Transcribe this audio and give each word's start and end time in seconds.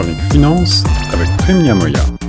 chronique 0.00 0.32
finance 0.32 0.82
avec 1.12 1.28
Prime. 1.38 2.19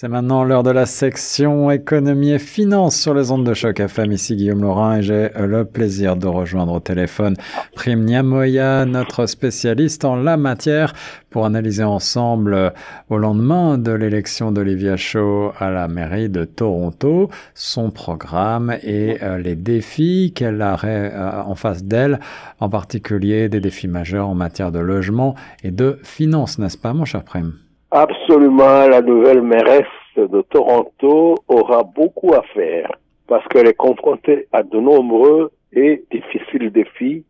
C'est 0.00 0.06
maintenant 0.06 0.44
l'heure 0.44 0.62
de 0.62 0.70
la 0.70 0.86
section 0.86 1.72
économie 1.72 2.30
et 2.30 2.38
finance 2.38 2.94
sur 2.94 3.14
les 3.14 3.32
ondes 3.32 3.44
de 3.44 3.52
choc 3.52 3.80
FM. 3.80 4.12
Ici 4.12 4.36
Guillaume 4.36 4.62
Laurin 4.62 4.98
et 4.98 5.02
j'ai 5.02 5.30
le 5.36 5.64
plaisir 5.64 6.14
de 6.14 6.28
rejoindre 6.28 6.74
au 6.74 6.78
téléphone 6.78 7.34
Prime 7.74 8.04
Niamoya, 8.04 8.84
notre 8.84 9.26
spécialiste 9.26 10.04
en 10.04 10.14
la 10.14 10.36
matière, 10.36 10.92
pour 11.30 11.46
analyser 11.46 11.82
ensemble 11.82 12.54
euh, 12.54 12.70
au 13.08 13.18
lendemain 13.18 13.76
de 13.76 13.90
l'élection 13.90 14.52
d'Olivia 14.52 14.96
Shaw 14.96 15.50
à 15.58 15.68
la 15.70 15.88
mairie 15.88 16.28
de 16.28 16.44
Toronto, 16.44 17.28
son 17.54 17.90
programme 17.90 18.76
et 18.84 19.18
euh, 19.24 19.38
les 19.38 19.56
défis 19.56 20.32
qu'elle 20.32 20.62
a 20.62 20.78
euh, 20.84 21.42
en 21.42 21.56
face 21.56 21.82
d'elle, 21.82 22.20
en 22.60 22.68
particulier 22.68 23.48
des 23.48 23.58
défis 23.58 23.88
majeurs 23.88 24.28
en 24.28 24.36
matière 24.36 24.70
de 24.70 24.78
logement 24.78 25.34
et 25.64 25.72
de 25.72 25.98
finances, 26.04 26.60
n'est-ce 26.60 26.78
pas 26.78 26.92
mon 26.92 27.04
cher 27.04 27.24
Prime? 27.24 27.54
Absolument, 27.90 28.86
la 28.88 29.00
nouvelle 29.00 29.42
mairesse 29.42 29.86
de 30.16 30.42
Toronto 30.42 31.36
aura 31.48 31.82
beaucoup 31.82 32.34
à 32.34 32.42
faire 32.54 32.90
parce 33.26 33.46
qu'elle 33.48 33.68
est 33.68 33.76
confrontée 33.76 34.46
à 34.52 34.62
de 34.62 34.78
nombreux 34.78 35.50
et 35.72 36.02
difficiles 36.10 36.70
défis 36.70 37.24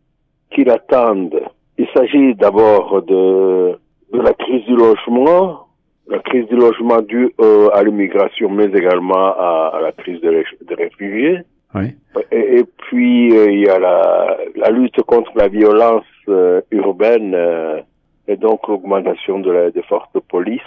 qui 0.51 0.63
l'attendent. 0.63 1.41
Il 1.77 1.87
s'agit 1.95 2.35
d'abord 2.35 3.01
de, 3.03 3.77
de 4.11 4.21
la 4.21 4.33
crise 4.33 4.65
du 4.65 4.75
logement, 4.75 5.67
la 6.07 6.19
crise 6.19 6.47
du 6.47 6.55
logement 6.55 7.01
due 7.01 7.33
euh, 7.39 7.69
à 7.73 7.83
l'immigration, 7.83 8.49
mais 8.49 8.65
également 8.65 9.33
à, 9.37 9.79
la 9.81 9.91
crise 9.91 10.19
des, 10.21 10.45
réfugiés. 10.75 11.39
Oui. 11.75 11.95
Et, 12.31 12.63
puis, 12.77 13.37
euh, 13.37 13.51
il 13.51 13.59
y 13.59 13.69
a 13.69 13.77
la, 13.77 14.37
la, 14.55 14.71
lutte 14.71 15.01
contre 15.03 15.31
la 15.35 15.47
violence 15.47 16.03
euh, 16.27 16.61
urbaine 16.71 17.35
et 18.29 18.37
donc 18.37 18.67
l'augmentation 18.67 19.39
de 19.39 19.51
la, 19.51 19.71
des 19.71 19.81
forces 19.81 20.11
de 20.13 20.19
police. 20.19 20.61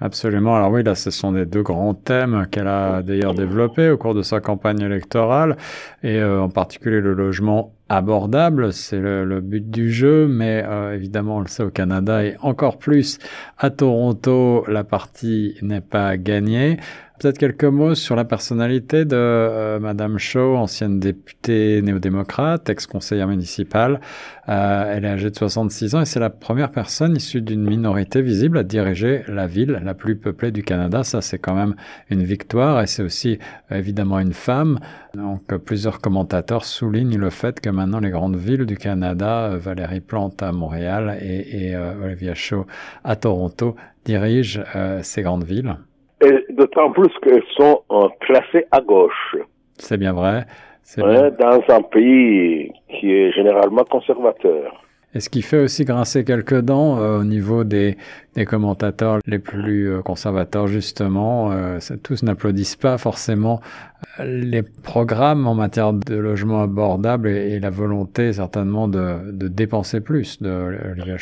Absolument. 0.00 0.54
Alors 0.54 0.70
oui, 0.70 0.82
là, 0.82 0.94
ce 0.94 1.10
sont 1.10 1.32
les 1.32 1.44
deux 1.44 1.62
grands 1.62 1.94
thèmes 1.94 2.46
qu'elle 2.50 2.68
a 2.68 3.02
d'ailleurs 3.02 3.34
développés 3.34 3.90
au 3.90 3.96
cours 3.96 4.14
de 4.14 4.22
sa 4.22 4.40
campagne 4.40 4.80
électorale, 4.80 5.56
et 6.02 6.18
euh, 6.18 6.40
en 6.40 6.48
particulier 6.48 7.00
le 7.00 7.14
logement 7.14 7.72
abordable, 7.96 8.72
c'est 8.72 8.98
le, 8.98 9.40
but 9.40 9.70
du 9.70 9.90
jeu, 9.92 10.26
mais 10.28 10.64
euh, 10.66 10.94
évidemment, 10.94 11.38
on 11.38 11.40
le 11.40 11.46
sait 11.46 11.62
au 11.62 11.70
Canada 11.70 12.24
et 12.24 12.36
encore 12.40 12.78
plus 12.78 13.18
à 13.58 13.70
Toronto, 13.70 14.64
la 14.68 14.84
partie 14.84 15.56
n'est 15.62 15.80
pas 15.80 16.16
gagnée. 16.16 16.78
Peut-être 17.20 17.38
quelques 17.38 17.64
mots 17.64 17.94
sur 17.94 18.16
la 18.16 18.24
personnalité 18.24 19.04
de 19.04 19.14
euh, 19.14 19.78
Madame 19.78 20.18
Shaw, 20.18 20.56
ancienne 20.56 20.98
députée 20.98 21.80
néo-démocrate, 21.80 22.68
ex-conseillère 22.68 23.28
municipale. 23.28 24.00
Euh, 24.48 24.92
elle 24.92 25.04
est 25.04 25.08
âgée 25.08 25.30
de 25.30 25.36
66 25.36 25.94
ans 25.94 26.00
et 26.00 26.06
c'est 26.06 26.18
la 26.18 26.28
première 26.28 26.72
personne 26.72 27.16
issue 27.16 27.40
d'une 27.40 27.62
minorité 27.62 28.20
visible 28.20 28.58
à 28.58 28.64
diriger 28.64 29.22
la 29.28 29.46
ville 29.46 29.80
la 29.84 29.94
plus 29.94 30.16
peuplée 30.16 30.50
du 30.50 30.64
Canada. 30.64 31.04
Ça, 31.04 31.20
c'est 31.20 31.38
quand 31.38 31.54
même 31.54 31.76
une 32.10 32.24
victoire 32.24 32.82
et 32.82 32.88
c'est 32.88 33.04
aussi 33.04 33.38
évidemment 33.70 34.18
une 34.18 34.32
femme. 34.32 34.80
Donc, 35.14 35.54
plusieurs 35.58 36.00
commentateurs 36.00 36.64
soulignent 36.64 37.16
le 37.16 37.30
fait 37.30 37.60
que 37.60 37.70
maintenant 37.84 38.00
les 38.00 38.10
grandes 38.10 38.36
villes 38.36 38.64
du 38.64 38.78
Canada, 38.78 39.50
euh, 39.52 39.58
Valérie 39.58 40.00
Plante 40.00 40.42
à 40.42 40.52
Montréal 40.52 41.18
et, 41.20 41.68
et 41.68 41.76
euh, 41.76 42.02
Olivia 42.02 42.34
Shaw 42.34 42.64
à 43.04 43.14
Toronto, 43.14 43.76
dirigent 44.06 44.62
euh, 44.74 45.00
ces 45.02 45.20
grandes 45.20 45.44
villes. 45.44 45.76
Et 46.24 46.46
d'autant 46.54 46.90
plus 46.92 47.10
qu'elles 47.22 47.44
sont 47.58 47.82
classées 48.20 48.64
à 48.70 48.80
gauche. 48.80 49.36
C'est 49.76 49.98
bien 49.98 50.14
vrai. 50.14 50.46
Dans 50.96 51.60
un 51.68 51.82
pays 51.82 52.72
qui 52.88 53.12
est 53.12 53.32
généralement 53.32 53.84
conservateur. 53.84 54.82
Et 55.14 55.20
ce 55.20 55.30
qui 55.30 55.42
fait 55.42 55.58
aussi 55.58 55.84
grincer 55.84 56.24
quelques 56.24 56.60
dents 56.60 56.98
euh, 56.98 57.20
au 57.20 57.24
niveau 57.24 57.62
des, 57.62 57.96
des, 58.34 58.44
commentateurs 58.44 59.18
les 59.26 59.38
plus 59.38 59.88
euh, 59.88 60.02
conservateurs, 60.02 60.66
justement. 60.66 61.52
Euh, 61.52 61.78
tous 62.02 62.24
n'applaudissent 62.24 62.74
pas 62.74 62.98
forcément 62.98 63.60
les 64.18 64.62
programmes 64.62 65.46
en 65.46 65.54
matière 65.54 65.92
de 65.92 66.16
logement 66.16 66.62
abordable 66.62 67.28
et, 67.28 67.60
la 67.60 67.70
volonté 67.70 68.32
certainement 68.32 68.88
de, 68.88 69.30
de 69.30 69.46
dépenser 69.46 70.00
plus 70.00 70.42
de 70.42 70.76
Olivia 70.92 71.16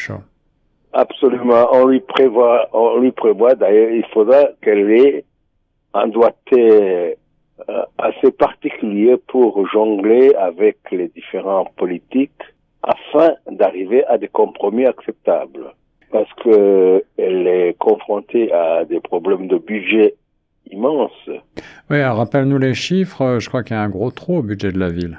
Absolument. 0.94 1.69
On 1.72 1.86
lui 1.86 2.00
prévoit, 2.00 2.69
on 2.72 2.98
lui 2.98 3.12
prévoit 3.12 3.54
d'ailleurs, 3.54 3.91
il 3.91 4.04
faudra 4.12 4.44
qu'elle 4.62 4.91
ait 4.91 5.25
un 5.94 6.08
doigté 6.08 7.16
assez 7.98 8.32
particulier 8.32 9.16
pour 9.28 9.66
jongler 9.69 10.34
avec 10.34 10.78
les 10.91 11.08
différents 11.08 11.66
politiques 11.76 12.42
afin 12.82 13.34
d'arriver 13.62 14.04
à 14.06 14.18
des 14.18 14.28
compromis 14.28 14.86
acceptables. 14.86 15.66
Parce 16.10 16.32
que 16.42 17.04
elle 17.16 17.46
est 17.46 17.74
confrontée 17.78 18.52
à 18.52 18.84
des 18.84 19.00
problèmes 19.00 19.46
de 19.46 19.56
budget 19.56 20.14
immenses. 20.70 21.30
Oui, 21.88 22.02
rappelle-nous 22.02 22.58
les 22.58 22.74
chiffres. 22.74 23.38
Je 23.38 23.48
crois 23.48 23.62
qu'il 23.62 23.76
y 23.76 23.78
a 23.78 23.82
un 23.82 23.88
gros 23.88 24.10
trou 24.10 24.38
au 24.38 24.42
budget 24.42 24.72
de 24.72 24.80
la 24.80 24.90
ville. 24.90 25.18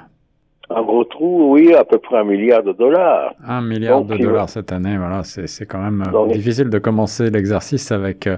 Un 0.70 0.82
gros 0.82 1.04
trou, 1.04 1.52
oui, 1.54 1.74
à 1.74 1.84
peu 1.84 1.98
près 1.98 2.18
un 2.18 2.24
milliard 2.24 2.62
de 2.62 2.72
dollars. 2.72 3.34
Un 3.46 3.60
milliard 3.60 4.04
de 4.04 4.16
dollars 4.16 4.48
cette 4.48 4.72
année, 4.72 4.96
voilà, 4.96 5.22
c'est 5.24 5.66
quand 5.66 5.82
même 5.82 6.02
euh, 6.06 6.32
difficile 6.32 6.70
de 6.70 6.78
commencer 6.78 7.30
l'exercice 7.30 7.92
avec 7.92 8.26
euh, 8.26 8.36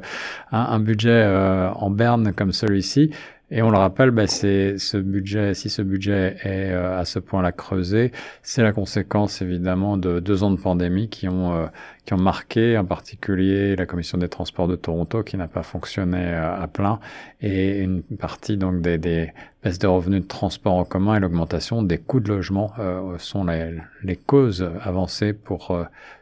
un, 0.50 0.66
un, 0.74 0.80
budget 0.80 1.10
euh, 1.10 1.70
en 1.70 1.90
berne 1.90 2.32
comme 2.32 2.52
celui-ci. 2.52 3.12
Et 3.52 3.62
on 3.62 3.70
le 3.70 3.78
rappelle, 3.78 4.10
ben, 4.10 4.26
c'est 4.26 4.76
ce 4.76 4.96
budget, 4.96 5.54
si 5.54 5.70
ce 5.70 5.80
budget 5.80 6.36
est 6.42 6.72
euh, 6.72 6.98
à 6.98 7.04
ce 7.04 7.20
point-là 7.20 7.52
creusé, 7.52 8.10
c'est 8.42 8.64
la 8.64 8.72
conséquence 8.72 9.40
évidemment 9.40 9.96
de 9.96 10.18
deux 10.18 10.42
ans 10.42 10.50
de 10.50 10.60
pandémie 10.60 11.08
qui 11.08 11.28
ont 11.28 11.54
euh, 11.54 11.66
qui 12.04 12.14
ont 12.14 12.18
marqué 12.18 12.76
en 12.76 12.84
particulier 12.84 13.76
la 13.76 13.86
commission 13.86 14.18
des 14.18 14.28
transports 14.28 14.66
de 14.66 14.74
Toronto 14.74 15.22
qui 15.22 15.36
n'a 15.36 15.46
pas 15.46 15.62
fonctionné 15.62 16.18
euh, 16.18 16.60
à 16.60 16.66
plein 16.66 16.98
et 17.40 17.82
une 17.82 18.02
partie 18.02 18.56
donc 18.56 18.80
des, 18.80 18.98
des 18.98 19.32
baisses 19.66 19.78
de 19.80 19.88
revenus 19.88 20.22
de 20.22 20.28
transport 20.28 20.74
en 20.74 20.84
commun 20.84 21.16
et 21.16 21.20
l'augmentation 21.20 21.82
des 21.82 21.98
coûts 21.98 22.20
de 22.20 22.28
logement 22.28 22.70
sont 23.18 23.44
les, 23.44 24.16
causes 24.16 24.70
avancées 24.84 25.32
pour 25.32 25.76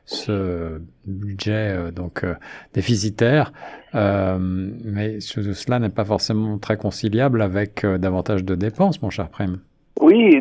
ce 0.07 0.81
budget 1.07 1.93
donc 1.95 2.25
déficitaire. 2.73 3.53
mais 3.93 5.21
cela 5.21 5.79
n'est 5.79 5.91
pas 5.91 6.07
forcément 6.07 6.57
très 6.59 6.79
concilié 6.79 7.21
avec 7.21 7.85
euh, 7.85 7.99
davantage 7.99 8.45
de 8.45 8.55
dépenses, 8.55 9.03
mon 9.03 9.11
cher 9.11 9.29
Prime. 9.29 9.59
Oui, 10.01 10.41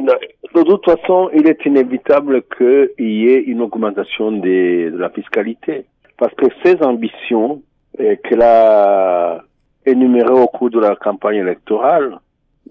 de 0.55 0.63
toute 0.63 0.85
façon, 0.85 1.29
il 1.33 1.47
est 1.47 1.65
inévitable 1.65 2.43
qu'il 2.57 3.11
y 3.11 3.27
ait 3.29 3.41
une 3.41 3.61
augmentation 3.61 4.31
de 4.31 4.95
la 4.97 5.09
fiscalité. 5.09 5.85
Parce 6.17 6.33
que 6.35 6.45
ces 6.63 6.81
ambitions 6.83 7.61
euh, 7.99 8.15
qu'elle 8.23 8.41
a 8.41 9.43
énumérées 9.85 10.31
au 10.31 10.47
cours 10.47 10.69
de 10.69 10.79
la 10.79 10.95
campagne 10.95 11.37
électorale 11.37 12.19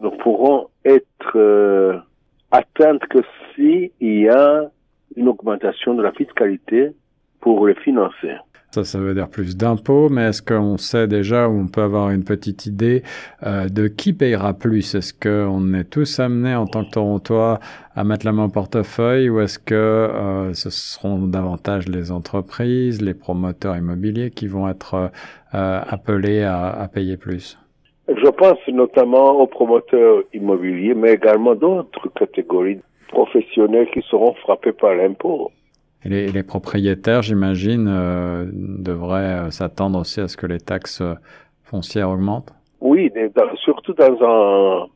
ne 0.03 0.09
pourront 0.09 0.69
être 0.85 1.37
euh, 1.37 1.99
atteintes 2.51 3.07
que 3.07 3.19
s'il 3.55 3.91
y 4.01 4.29
a 4.29 4.71
une 5.17 5.29
augmentation 5.29 5.95
de 5.95 6.03
la 6.03 6.13
fiscalité 6.13 6.93
pour 7.41 7.67
les 7.67 7.75
financer. 7.75 8.35
Ça, 8.73 8.85
ça 8.85 8.99
veut 8.99 9.13
dire 9.13 9.29
plus 9.29 9.55
d'impôts, 9.55 10.09
mais 10.09 10.29
est-ce 10.31 10.41
qu'on 10.41 10.79
sait 10.79 11.07
déjà 11.07 11.47
ou 11.47 11.61
on 11.61 11.67
peut 11.67 11.83
avoir 11.83 12.09
une 12.09 12.25
petite 12.25 12.65
idée 12.65 13.03
euh, 13.43 13.69
de 13.69 13.87
qui 13.87 14.15
payera 14.15 14.55
plus? 14.55 14.95
Est-ce 14.95 15.13
qu'on 15.13 15.75
est 15.75 15.85
tous 15.85 16.19
amenés 16.19 16.55
en 16.55 16.67
tant 16.67 16.83
que 16.87 16.91
Torontois 16.93 17.61
à 17.95 18.03
mettre 18.03 18.25
la 18.25 18.33
main 18.33 18.45
au 18.45 18.49
portefeuille 18.49 19.29
ou 19.29 19.41
est-ce 19.41 19.59
que 19.59 19.75
euh, 19.75 20.55
ce 20.55 20.71
seront 20.71 21.27
davantage 21.27 21.87
les 21.87 22.11
entreprises, 22.11 23.03
les 23.03 23.13
promoteurs 23.13 23.77
immobiliers 23.77 24.31
qui 24.31 24.47
vont 24.47 24.67
être 24.67 24.95
euh, 24.95 25.81
appelés 25.87 26.43
à, 26.43 26.71
à 26.71 26.89
payer 26.89 27.19
plus? 27.19 27.59
Je 28.17 28.29
pense 28.29 28.59
notamment 28.69 29.41
aux 29.41 29.47
promoteurs 29.47 30.23
immobiliers, 30.35 30.95
mais 30.95 31.15
également 31.15 31.55
d'autres 31.55 32.09
catégories 32.15 32.81
professionnelles 33.09 33.89
qui 33.93 34.03
seront 34.03 34.35
frappées 34.35 34.73
par 34.73 34.95
l'impôt. 34.95 35.51
Et 36.05 36.09
les, 36.09 36.43
propriétaires, 36.43 37.23
j'imagine, 37.23 37.87
euh, 37.89 38.45
devraient 38.53 39.47
euh, 39.47 39.51
s'attendre 39.51 40.01
aussi 40.01 40.21
à 40.21 40.27
ce 40.27 40.37
que 40.37 40.47
les 40.47 40.59
taxes 40.59 41.01
euh, 41.01 41.15
foncières 41.63 42.11
augmentent? 42.11 42.53
Oui, 42.81 43.13
surtout 43.63 43.93
dans, 43.93 44.05
un, 44.21 44.87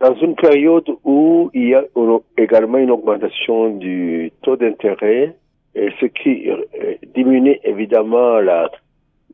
dans 0.00 0.14
une 0.22 0.34
période 0.34 0.88
où 1.04 1.50
il 1.52 1.68
y 1.68 1.74
a 1.74 1.84
également 2.38 2.78
une 2.78 2.90
augmentation 2.90 3.76
du 3.76 4.32
taux 4.40 4.56
d'intérêt, 4.56 5.36
et 5.74 5.90
ce 6.00 6.06
qui 6.06 6.48
diminue 7.14 7.58
évidemment 7.64 8.38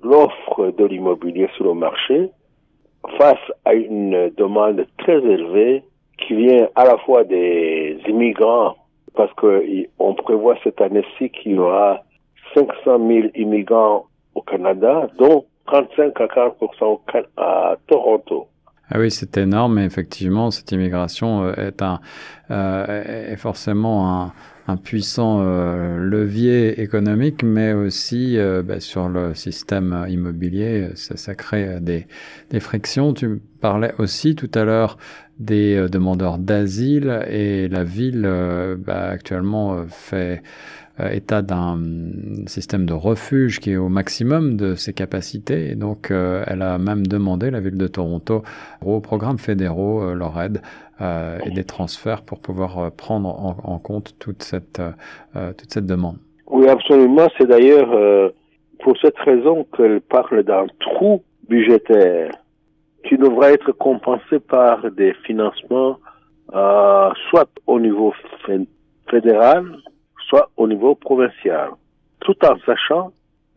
l'offre 0.03 0.75
de 0.77 0.85
l'immobilier 0.85 1.49
sur 1.55 1.67
le 1.67 1.75
marché 1.75 2.31
face 3.19 3.53
à 3.65 3.75
une 3.75 4.31
demande 4.37 4.87
très 4.99 5.19
élevée 5.19 5.83
qui 6.19 6.35
vient 6.35 6.69
à 6.75 6.85
la 6.85 6.99
fois 6.99 7.25
des 7.25 7.99
immigrants 8.07 8.77
parce 9.15 9.33
qu'on 9.35 10.15
prévoit 10.15 10.57
cette 10.63 10.81
année-ci 10.81 11.31
qu'il 11.31 11.53
y 11.53 11.59
aura 11.59 12.03
500 12.55 12.75
000 12.85 13.29
immigrants 13.35 14.07
au 14.35 14.43
Canada, 14.43 15.09
dont 15.19 15.45
35 15.67 16.21
à 16.21 16.29
40 16.29 16.57
à 17.37 17.77
Toronto. 17.87 18.47
Ah 18.91 18.99
oui, 18.99 19.11
c'est 19.11 19.37
énorme, 19.37 19.79
et 19.79 19.85
effectivement, 19.85 20.51
cette 20.51 20.73
immigration 20.73 21.53
est, 21.55 21.81
un, 21.81 22.01
est 22.49 23.37
forcément 23.37 24.23
un, 24.23 24.33
un 24.71 24.77
puissant 24.77 25.41
euh, 25.41 25.99
levier 25.99 26.81
économique, 26.81 27.43
mais 27.43 27.73
aussi 27.73 28.39
euh, 28.39 28.63
bah, 28.63 28.81
sur 28.81 29.09
le 29.09 29.35
système 29.35 30.07
immobilier, 30.09 30.91
ça, 30.95 31.17
ça 31.17 31.35
crée 31.35 31.81
des, 31.81 32.07
des, 32.51 32.61
frictions. 32.61 33.13
Tu 33.13 33.41
parlais 33.61 33.95
aussi 33.99 34.35
tout 34.35 34.51
à 34.55 34.65
l'heure 34.65 34.97
des 35.41 35.75
euh, 35.75 35.89
demandeurs 35.89 36.39
d'asile 36.39 37.25
et 37.29 37.69
la 37.69 37.83
ville 37.83 38.23
bah, 38.79 39.09
actuellement 39.09 39.85
fait 39.89 40.43
état 41.13 41.41
d'un 41.41 41.79
système 42.47 42.85
de 42.85 42.93
refuge 42.93 43.59
qui 43.59 43.73
est 43.73 43.77
au 43.77 43.89
maximum 43.89 44.57
de 44.57 44.75
ses 44.75 44.93
capacités. 44.93 45.71
Et 45.71 45.75
donc, 45.75 46.11
elle 46.11 46.61
a 46.61 46.77
même 46.77 47.07
demandé, 47.07 47.51
la 47.51 47.61
ville 47.61 47.79
de 47.79 47.87
Toronto, 47.87 48.43
aux 48.85 49.01
programmes 49.01 49.39
fédéraux 49.39 50.13
leur 50.13 50.39
aide 50.43 50.61
euh, 51.01 51.39
et 51.47 51.51
des 51.51 51.65
transferts 51.65 52.21
pour 52.21 52.41
pouvoir 52.41 52.79
euh, 52.79 52.91
prendre 52.91 53.31
en, 53.65 53.79
compte 53.79 54.17
toute 54.19 54.43
cette, 54.43 54.81
euh, 54.81 55.53
toute 55.55 55.73
cette 55.73 55.87
demande. 55.87 56.17
Oui, 56.47 56.69
absolument. 56.69 57.27
C'est 57.39 57.47
d'ailleurs 57.47 57.89
pour 58.81 58.99
cette 58.99 59.17
raison 59.19 59.67
qu'elle 59.75 60.03
parle 60.03 60.43
d'un 60.43 60.67
trou 60.79 61.23
budgétaire 61.49 62.33
qui 63.05 63.17
devrait 63.17 63.55
être 63.55 63.73
compensé 63.73 64.39
par 64.39 64.91
des 64.91 65.15
financements 65.25 65.99
soit 66.53 67.49
au 67.67 67.79
niveau 67.79 68.13
fédéral, 69.09 69.65
soit 70.29 70.51
au 70.57 70.67
niveau 70.67 70.95
provincial, 70.95 71.71
tout 72.21 72.37
en 72.45 72.57
sachant 72.67 73.13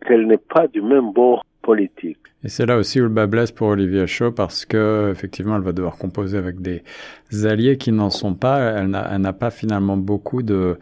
qu'elle 0.06 0.28
n'est 0.28 0.38
pas 0.38 0.68
du 0.68 0.82
même 0.82 1.12
bord 1.12 1.44
politique. 1.62 2.20
Et 2.44 2.50
c'est 2.50 2.66
là 2.66 2.78
aussi 2.78 3.00
où 3.00 3.04
le 3.04 3.10
bas 3.10 3.26
blesse 3.26 3.52
pour 3.52 3.68
Olivia 3.68 4.06
Shaw 4.06 4.32
parce 4.32 4.66
que 4.66 5.10
effectivement, 5.12 5.56
elle 5.56 5.62
va 5.62 5.72
devoir 5.72 5.98
composer 5.98 6.38
avec 6.38 6.62
des 6.62 6.84
alliés 7.46 7.78
qui 7.78 7.92
n'en 7.94 8.10
sont 8.10 8.34
pas. 8.34 8.60
Elle 8.60 8.90
n'a 8.90 9.34
pas 9.34 9.50
finalement 9.50 9.96
beaucoup 9.96 10.44
de 10.44 10.54
euh, 10.54 10.76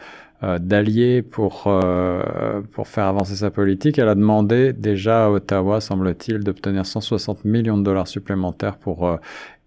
d'alliés 0.59 1.21
pour 1.21 1.63
euh, 1.67 2.61
pour 2.71 2.87
faire 2.87 3.05
avancer 3.05 3.35
sa 3.35 3.51
politique. 3.51 3.99
Elle 3.99 4.09
a 4.09 4.15
demandé 4.15 4.73
déjà 4.73 5.25
à 5.25 5.29
Ottawa, 5.29 5.81
semble-t-il, 5.81 6.39
d'obtenir 6.39 6.85
160 6.85 7.45
millions 7.45 7.77
de 7.77 7.83
dollars 7.83 8.07
supplémentaires 8.07 8.77
pour 8.77 9.07
euh, 9.07 9.17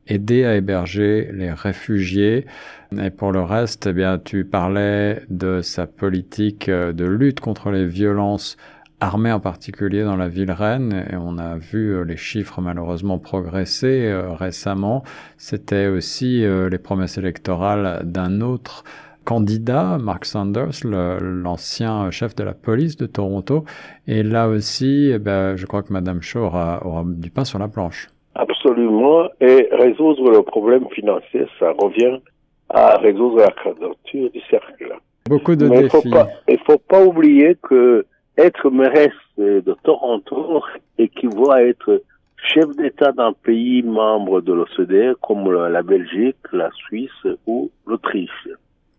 aider 0.06 0.44
à 0.44 0.56
héberger 0.56 1.30
les 1.32 1.52
réfugiés. 1.52 2.46
Et 3.00 3.10
pour 3.10 3.32
le 3.32 3.42
reste, 3.42 3.86
eh 3.86 3.92
bien, 3.92 4.18
tu 4.18 4.44
parlais 4.44 5.22
de 5.30 5.62
sa 5.62 5.86
politique 5.86 6.70
de 6.70 7.04
lutte 7.04 7.40
contre 7.40 7.70
les 7.70 7.86
violences 7.86 8.56
armée 9.04 9.32
en 9.32 9.40
particulier 9.40 10.02
dans 10.02 10.16
la 10.16 10.28
ville 10.28 10.50
reine, 10.50 11.04
et 11.10 11.16
on 11.16 11.38
a 11.38 11.56
vu 11.56 11.94
euh, 11.94 12.04
les 12.04 12.16
chiffres 12.16 12.60
malheureusement 12.60 13.18
progresser 13.18 14.06
euh, 14.06 14.32
récemment. 14.32 15.04
C'était 15.36 15.88
aussi 15.88 16.44
euh, 16.44 16.68
les 16.68 16.78
promesses 16.78 17.18
électorales 17.18 18.02
d'un 18.04 18.40
autre 18.40 18.84
candidat, 19.24 19.98
Mark 19.98 20.24
Sanders, 20.24 20.84
l'ancien 20.84 22.10
chef 22.10 22.34
de 22.34 22.44
la 22.44 22.52
police 22.52 22.96
de 22.96 23.06
Toronto. 23.06 23.64
Et 24.06 24.22
là 24.22 24.48
aussi, 24.48 25.10
eh 25.12 25.18
ben, 25.18 25.56
je 25.56 25.66
crois 25.66 25.82
que 25.82 25.92
Madame 25.92 26.22
Shaw 26.22 26.40
aura, 26.40 26.84
aura, 26.86 27.02
du 27.06 27.30
pain 27.30 27.44
sur 27.44 27.58
la 27.58 27.68
planche. 27.68 28.08
Absolument. 28.34 29.28
Et 29.40 29.68
résoudre 29.72 30.30
le 30.30 30.42
problème 30.42 30.86
financier, 30.90 31.46
ça 31.58 31.72
revient 31.78 32.20
à 32.68 32.96
résoudre 32.98 33.38
la 33.38 33.50
quadrature 33.62 34.30
du 34.30 34.40
cercle. 34.50 34.94
Beaucoup 35.28 35.56
de 35.56 35.68
défis. 35.68 36.10
Il 36.48 36.58
faut 36.58 36.72
faut 36.72 36.78
pas 36.78 37.04
oublier 37.04 37.56
que 37.62 38.04
être 38.36 38.68
mairesse 38.70 39.12
de 39.38 39.76
Toronto 39.84 40.62
équivaut 40.98 41.50
à 41.50 41.62
être 41.62 42.02
chef 42.36 42.68
d'État 42.76 43.12
d'un 43.12 43.32
pays 43.32 43.82
membre 43.82 44.40
de 44.40 44.52
l'OCDE 44.52 45.16
comme 45.22 45.50
la 45.50 45.82
Belgique, 45.82 46.36
la 46.52 46.70
Suisse 46.72 47.26
ou 47.46 47.70
l'Autriche, 47.86 48.48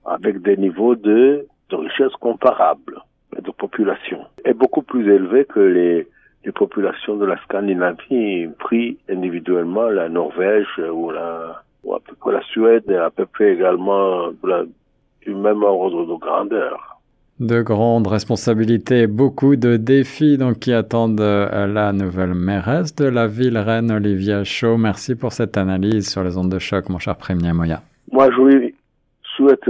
avec 0.05 0.41
des 0.41 0.57
niveaux 0.57 0.95
de, 0.95 1.47
de 1.69 1.75
richesse 1.75 2.13
comparables 2.19 3.01
de 3.41 3.51
population, 3.51 4.19
est 4.43 4.53
beaucoup 4.53 4.81
plus 4.81 5.13
élevé 5.13 5.45
que 5.45 5.59
les, 5.59 6.07
les 6.45 6.51
populations 6.51 7.17
de 7.17 7.25
la 7.25 7.37
Scandinavie, 7.43 8.47
pris 8.59 8.97
individuellement 9.09 9.89
la 9.89 10.07
Norvège 10.07 10.79
ou 10.91 11.11
la, 11.11 11.61
ou 11.83 11.93
à 11.93 11.99
peu 11.99 12.15
près 12.15 12.33
la 12.33 12.43
Suède 12.43 12.83
et 12.89 12.95
à 12.95 13.09
peu 13.09 13.25
près 13.25 13.53
également 13.53 14.29
du 15.25 15.35
même 15.35 15.63
ordre 15.63 16.05
de 16.05 16.19
grandeur 16.19 16.95
de 17.39 17.61
grandes 17.61 18.07
responsabilités, 18.07 19.07
beaucoup 19.07 19.57
de 19.57 19.75
défis 19.75 20.37
donc 20.37 20.59
qui 20.59 20.71
attendent 20.71 21.19
euh, 21.19 21.67
la 21.67 21.91
nouvelle 21.91 22.33
mairesse 22.33 22.95
de 22.95 23.05
la 23.05 23.27
ville 23.27 23.57
reine 23.57 23.91
Olivia 23.91 24.45
Shaw. 24.45 24.77
Merci 24.77 25.15
pour 25.15 25.33
cette 25.33 25.57
analyse 25.57 26.09
sur 26.09 26.23
les 26.23 26.37
ondes 26.37 26.51
de 26.51 26.59
choc, 26.59 26.87
mon 26.87 26.97
cher 26.97 27.17
Premier 27.17 27.51
Moya. 27.51 27.81
Moi, 28.11 28.29
je 28.31 28.71
souhaite 29.35 29.65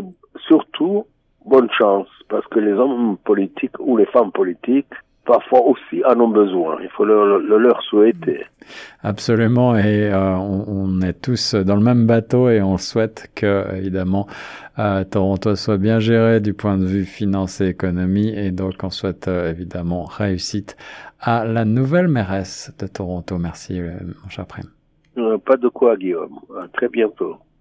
surtout 0.48 1.06
bonne 1.46 1.70
chance 1.72 2.08
parce 2.30 2.46
que 2.48 2.60
les 2.60 2.74
hommes 2.74 3.18
politiques 3.24 3.80
ou 3.80 3.98
les 3.98 4.06
femmes 4.08 4.32
politiques 4.32 4.94
parfois 5.26 5.62
aussi 5.62 6.04
en 6.06 6.20
ont 6.20 6.30
besoin. 6.30 6.78
Il 6.82 6.90
faut 6.90 7.04
le, 7.04 7.40
leur 7.58 7.82
souhaiter. 7.84 8.46
Absolument, 9.04 9.76
et 9.76 10.12
euh, 10.12 10.36
on, 10.38 11.02
est 11.02 11.20
tous 11.20 11.56
dans 11.56 11.76
le 11.76 11.82
même 11.82 12.06
bateau 12.06 12.50
et 12.50 12.62
on 12.62 12.78
souhaite 12.78 13.32
que, 13.36 13.76
évidemment, 13.76 14.28
euh, 14.80 15.04
Toronto 15.04 15.56
soit 15.56 15.78
bien 15.78 16.00
géré 16.00 16.40
du 16.40 16.54
point 16.54 16.78
de 16.78 16.86
vue 16.86 17.06
finance 17.06 17.60
et 17.62 17.68
économie, 17.68 18.30
et 18.30 18.52
donc 18.52 18.76
on 18.84 18.90
souhaite 18.90 19.28
euh, 19.28 19.50
évidemment 19.50 20.04
réussite 20.06 20.78
à 21.20 21.44
la 21.44 21.66
nouvelle 21.66 22.08
mairesse 22.08 22.72
de 22.80 22.88
Toronto. 22.88 23.38
Merci, 23.40 23.82
mon 23.82 24.30
cher 24.30 24.46
Prime. 24.46 24.70
pas 25.44 25.58
de 25.58 25.68
quoi, 25.70 25.98
Guillaume. 25.98 26.40
À 26.62 26.68
très 26.68 26.88
bientôt. 26.88 27.38